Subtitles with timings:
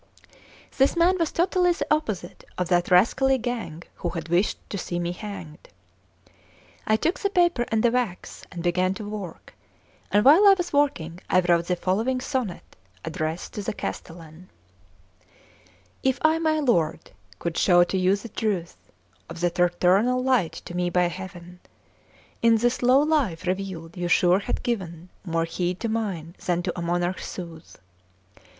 [0.79, 4.97] This man was totally the opposite of that rascally gang who had wished to see
[4.97, 5.69] me hanged.
[6.87, 9.53] I took the paper and the wax, and began to work;
[10.11, 12.75] and while I was working I wrote the following sonnet
[13.05, 14.49] addressed to the castellan:
[16.01, 18.77] "If I, my lord, could show to you the truth,
[19.29, 21.59] Of that Eternal Light to me by Heaven
[22.41, 26.75] In this low life revealed, you sure had given More heed to mine than to
[26.75, 27.77] a monarch's sooth.